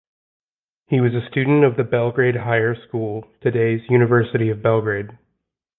[0.87, 5.15] He was a student of the Belgrade Higher School, today's University of Belgrade.